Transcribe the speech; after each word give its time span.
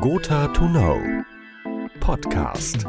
Gotha 0.00 0.50
to 0.54 0.66
Know 0.66 1.24
Podcast. 2.00 2.86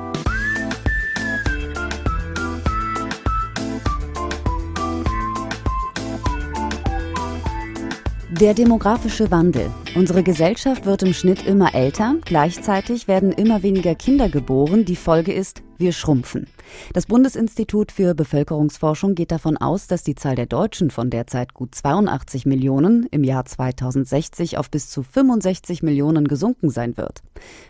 Der 8.41 8.55
demografische 8.55 9.29
Wandel. 9.29 9.69
Unsere 9.93 10.23
Gesellschaft 10.23 10.87
wird 10.87 11.03
im 11.03 11.13
Schnitt 11.13 11.45
immer 11.45 11.75
älter, 11.75 12.15
gleichzeitig 12.25 13.07
werden 13.07 13.31
immer 13.31 13.61
weniger 13.61 13.93
Kinder 13.93 14.29
geboren. 14.29 14.83
Die 14.83 14.95
Folge 14.95 15.31
ist, 15.31 15.61
wir 15.77 15.91
schrumpfen. 15.91 16.47
Das 16.91 17.05
Bundesinstitut 17.05 17.91
für 17.91 18.15
Bevölkerungsforschung 18.15 19.13
geht 19.13 19.31
davon 19.31 19.57
aus, 19.57 19.85
dass 19.85 20.01
die 20.01 20.15
Zahl 20.15 20.33
der 20.33 20.47
Deutschen 20.47 20.89
von 20.89 21.11
derzeit 21.11 21.53
gut 21.53 21.75
82 21.75 22.47
Millionen 22.47 23.05
im 23.11 23.23
Jahr 23.23 23.45
2060 23.45 24.57
auf 24.57 24.71
bis 24.71 24.89
zu 24.89 25.03
65 25.03 25.83
Millionen 25.83 26.27
gesunken 26.27 26.71
sein 26.71 26.97
wird. 26.97 27.21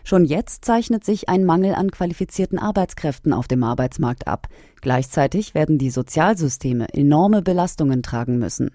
Schon 0.04 0.24
jetzt 0.24 0.64
zeichnet 0.64 1.04
sich 1.04 1.28
ein 1.28 1.44
Mangel 1.44 1.74
an 1.74 1.90
qualifizierten 1.90 2.58
Arbeitskräften 2.58 3.34
auf 3.34 3.46
dem 3.46 3.62
Arbeitsmarkt 3.62 4.26
ab. 4.26 4.48
Gleichzeitig 4.80 5.54
werden 5.54 5.76
die 5.76 5.90
Sozialsysteme 5.90 6.88
enorme 6.94 7.42
Belastungen 7.42 8.02
tragen 8.02 8.38
müssen. 8.38 8.70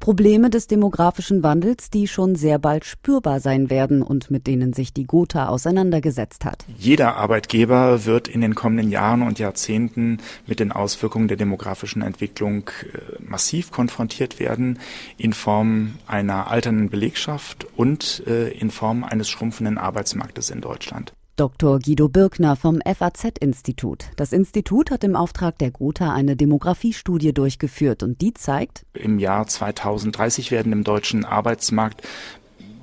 Probleme 0.00 0.50
des 0.50 0.66
demografischen 0.66 1.42
Wandels, 1.42 1.90
die 1.90 2.08
schon 2.08 2.34
sehr 2.34 2.58
bald 2.58 2.84
spürbar 2.84 3.40
sein 3.40 3.70
werden 3.70 4.02
und 4.02 4.30
mit 4.30 4.46
denen 4.46 4.72
sich 4.72 4.92
die 4.92 5.06
Gotha 5.06 5.48
auseinandergesetzt 5.48 6.44
hat. 6.44 6.64
Jeder 6.78 7.16
Arbeitgeber 7.16 8.04
wird 8.04 8.28
in 8.28 8.40
den 8.40 8.54
kommenden 8.54 8.90
Jahren 8.90 9.22
und 9.22 9.38
Jahrzehnten 9.38 10.18
mit 10.46 10.60
den 10.60 10.72
Auswirkungen 10.72 11.28
der 11.28 11.36
demografischen 11.36 12.02
Entwicklung 12.02 12.70
äh, 12.92 13.22
massiv 13.22 13.70
konfrontiert 13.70 14.40
werden 14.40 14.78
in 15.16 15.32
Form 15.32 15.94
einer 16.06 16.50
alternden 16.50 16.90
Belegschaft 16.90 17.66
und 17.76 18.22
äh, 18.26 18.48
in 18.50 18.70
Form 18.70 19.04
eines 19.04 19.28
schrumpfenden 19.28 19.78
Arbeitsmarktes 19.78 20.50
in 20.50 20.60
Deutschland. 20.60 21.12
Dr. 21.36 21.78
Guido 21.78 22.08
Birkner 22.08 22.56
vom 22.56 22.80
FAZ-Institut. 22.84 24.10
Das 24.16 24.32
Institut 24.32 24.90
hat 24.90 25.02
im 25.02 25.16
Auftrag 25.16 25.58
der 25.58 25.70
Gotha 25.70 26.12
eine 26.12 26.36
Demografiestudie 26.36 27.32
durchgeführt 27.32 28.02
und 28.02 28.20
die 28.20 28.34
zeigt, 28.34 28.84
im 28.92 29.18
Jahr 29.18 29.46
2030 29.46 30.50
werden 30.50 30.72
im 30.72 30.84
deutschen 30.84 31.24
Arbeitsmarkt 31.24 32.02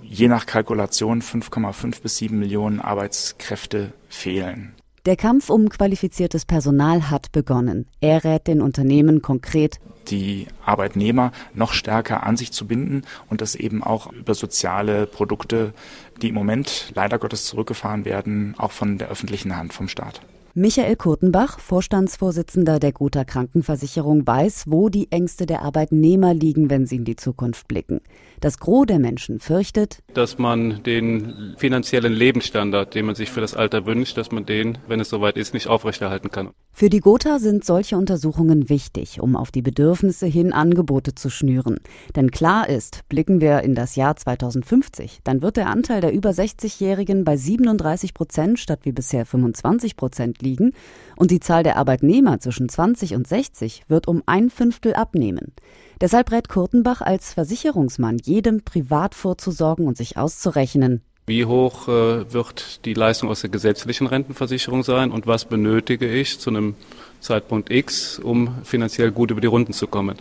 je 0.01 0.27
nach 0.27 0.47
Kalkulation 0.47 1.21
5,5 1.21 2.01
bis 2.01 2.17
7 2.17 2.39
Millionen 2.39 2.79
Arbeitskräfte 2.79 3.93
fehlen. 4.07 4.73
Der 5.09 5.17
Kampf 5.17 5.49
um 5.49 5.69
qualifiziertes 5.69 6.45
Personal 6.45 7.09
hat 7.09 7.31
begonnen. 7.31 7.87
Er 7.99 8.23
rät 8.23 8.45
den 8.45 8.61
Unternehmen 8.61 9.23
konkret, 9.23 9.79
die 10.09 10.45
Arbeitnehmer 10.63 11.31
noch 11.55 11.73
stärker 11.73 12.21
an 12.21 12.37
sich 12.37 12.51
zu 12.51 12.67
binden 12.67 13.01
und 13.27 13.41
das 13.41 13.55
eben 13.55 13.83
auch 13.83 14.11
über 14.13 14.35
soziale 14.35 15.07
Produkte, 15.07 15.73
die 16.21 16.29
im 16.29 16.35
Moment 16.35 16.91
leider 16.93 17.17
Gottes 17.17 17.45
zurückgefahren 17.45 18.05
werden, 18.05 18.53
auch 18.59 18.71
von 18.71 18.99
der 18.99 19.09
öffentlichen 19.09 19.57
Hand, 19.57 19.73
vom 19.73 19.87
Staat. 19.87 20.21
Michael 20.55 20.95
Kurtenbach, 20.95 21.59
Vorstandsvorsitzender 21.59 22.79
der 22.79 22.91
Gotha 22.91 23.23
Krankenversicherung, 23.23 24.25
weiß, 24.25 24.63
wo 24.65 24.89
die 24.89 25.11
Ängste 25.11 25.45
der 25.45 25.61
Arbeitnehmer 25.61 26.33
liegen, 26.33 26.71
wenn 26.71 26.87
sie 26.87 26.95
in 26.95 27.05
die 27.05 27.15
Zukunft 27.15 27.67
blicken. 27.67 28.01
Das 28.39 28.57
Gros 28.57 28.87
der 28.87 28.97
Menschen 28.97 29.39
fürchtet, 29.39 30.01
dass 30.15 30.39
man 30.39 30.81
den 30.83 31.53
finanziellen 31.57 32.13
Lebensstandard, 32.13 32.95
den 32.95 33.05
man 33.05 33.15
sich 33.15 33.29
für 33.29 33.41
das 33.41 33.53
Alter 33.53 33.85
wünscht, 33.85 34.17
dass 34.17 34.31
man 34.31 34.45
den, 34.45 34.79
wenn 34.87 34.99
es 34.99 35.09
soweit 35.09 35.37
ist, 35.37 35.53
nicht 35.53 35.67
aufrechterhalten 35.67 36.31
kann. 36.31 36.49
Für 36.71 36.89
die 36.89 37.01
Gotha 37.01 37.39
sind 37.39 37.65
solche 37.65 37.97
Untersuchungen 37.97 38.69
wichtig, 38.69 39.19
um 39.19 39.35
auf 39.35 39.51
die 39.51 39.61
Bedürfnisse 39.61 40.25
hin 40.25 40.53
Angebote 40.53 41.13
zu 41.13 41.29
schnüren. 41.29 41.81
Denn 42.15 42.31
klar 42.31 42.69
ist, 42.69 43.01
blicken 43.09 43.41
wir 43.41 43.63
in 43.63 43.75
das 43.75 43.97
Jahr 43.97 44.15
2050, 44.15 45.19
dann 45.25 45.41
wird 45.41 45.57
der 45.57 45.67
Anteil 45.67 45.99
der 45.99 46.13
über 46.13 46.29
60-Jährigen 46.29 47.25
bei 47.25 47.35
37 47.35 48.13
Prozent 48.13 48.59
statt 48.59 48.79
wie 48.83 48.93
bisher 48.93 49.25
25 49.25 49.97
Liegen 50.41 50.73
und 51.15 51.31
die 51.31 51.39
Zahl 51.39 51.63
der 51.63 51.77
Arbeitnehmer 51.77 52.39
zwischen 52.39 52.69
20 52.69 53.15
und 53.15 53.27
60 53.27 53.83
wird 53.87 54.07
um 54.07 54.23
ein 54.25 54.49
Fünftel 54.49 54.93
abnehmen. 54.93 55.53
Deshalb 56.01 56.31
rät 56.31 56.49
Kurtenbach 56.49 57.01
als 57.01 57.33
Versicherungsmann 57.33 58.17
jedem 58.23 58.61
privat 58.61 59.15
vorzusorgen 59.15 59.87
und 59.87 59.97
sich 59.97 60.17
auszurechnen, 60.17 61.01
wie 61.29 61.45
hoch 61.45 61.87
äh, 61.87 62.33
wird 62.33 62.83
die 62.85 62.95
Leistung 62.95 63.29
aus 63.29 63.41
der 63.41 63.51
gesetzlichen 63.51 64.07
Rentenversicherung 64.07 64.81
sein 64.81 65.11
und 65.11 65.27
was 65.27 65.45
benötige 65.45 66.11
ich 66.11 66.39
zu 66.39 66.49
einem 66.49 66.73
Zeitpunkt 67.19 67.69
X, 67.69 68.17
um 68.17 68.55
finanziell 68.63 69.11
gut 69.11 69.29
über 69.29 69.39
die 69.39 69.45
Runden 69.45 69.71
zu 69.71 69.85
kommen? 69.85 70.17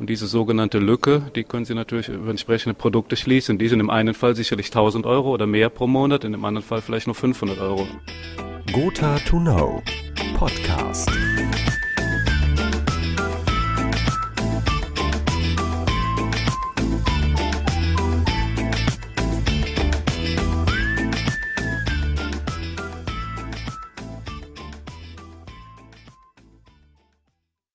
Und 0.00 0.10
diese 0.10 0.26
sogenannte 0.26 0.80
Lücke, 0.80 1.30
die 1.36 1.44
können 1.44 1.64
Sie 1.64 1.74
natürlich 1.74 2.08
über 2.08 2.30
entsprechende 2.30 2.74
Produkte 2.74 3.14
schließen. 3.14 3.58
Die 3.58 3.68
sind 3.68 3.78
im 3.78 3.88
einen 3.88 4.14
Fall 4.14 4.34
sicherlich 4.34 4.66
1000 4.66 5.06
Euro 5.06 5.30
oder 5.30 5.46
mehr 5.46 5.70
pro 5.70 5.86
Monat, 5.86 6.24
in 6.24 6.32
dem 6.32 6.44
anderen 6.44 6.66
Fall 6.66 6.82
vielleicht 6.82 7.06
nur 7.06 7.14
500 7.14 7.60
Euro. 7.60 7.86
Gotha 8.78 9.20
to 9.26 9.40
Know 9.40 9.82
Podcast. 10.38 11.27